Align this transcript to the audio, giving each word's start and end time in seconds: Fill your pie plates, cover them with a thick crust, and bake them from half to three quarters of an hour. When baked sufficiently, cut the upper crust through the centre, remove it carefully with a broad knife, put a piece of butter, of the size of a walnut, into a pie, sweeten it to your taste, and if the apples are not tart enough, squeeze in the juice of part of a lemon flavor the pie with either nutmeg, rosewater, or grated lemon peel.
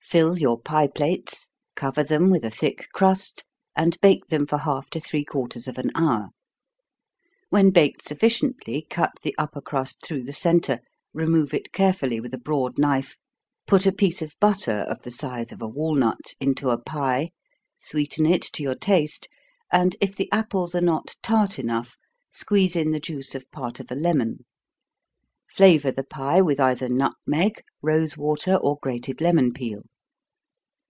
Fill 0.00 0.38
your 0.38 0.58
pie 0.58 0.86
plates, 0.86 1.48
cover 1.76 2.02
them 2.02 2.30
with 2.30 2.42
a 2.42 2.50
thick 2.50 2.88
crust, 2.94 3.44
and 3.76 4.00
bake 4.00 4.26
them 4.28 4.46
from 4.46 4.60
half 4.60 4.88
to 4.88 4.98
three 4.98 5.22
quarters 5.22 5.68
of 5.68 5.76
an 5.76 5.90
hour. 5.94 6.30
When 7.50 7.68
baked 7.68 8.08
sufficiently, 8.08 8.86
cut 8.88 9.10
the 9.22 9.34
upper 9.36 9.60
crust 9.60 10.00
through 10.02 10.22
the 10.22 10.32
centre, 10.32 10.80
remove 11.12 11.52
it 11.52 11.72
carefully 11.74 12.20
with 12.22 12.32
a 12.32 12.38
broad 12.38 12.78
knife, 12.78 13.18
put 13.66 13.84
a 13.84 13.92
piece 13.92 14.22
of 14.22 14.34
butter, 14.40 14.78
of 14.88 15.02
the 15.02 15.10
size 15.10 15.52
of 15.52 15.60
a 15.60 15.68
walnut, 15.68 16.32
into 16.40 16.70
a 16.70 16.78
pie, 16.78 17.28
sweeten 17.76 18.24
it 18.24 18.40
to 18.40 18.62
your 18.62 18.74
taste, 18.76 19.28
and 19.70 19.94
if 20.00 20.16
the 20.16 20.32
apples 20.32 20.74
are 20.74 20.80
not 20.80 21.16
tart 21.22 21.58
enough, 21.58 21.98
squeeze 22.30 22.76
in 22.76 22.92
the 22.92 23.00
juice 23.00 23.34
of 23.34 23.50
part 23.50 23.78
of 23.78 23.90
a 23.90 23.94
lemon 23.94 24.46
flavor 25.50 25.92
the 25.92 26.02
pie 26.02 26.40
with 26.40 26.58
either 26.58 26.88
nutmeg, 26.88 27.60
rosewater, 27.82 28.54
or 28.56 28.78
grated 28.80 29.20
lemon 29.20 29.52
peel. 29.52 29.82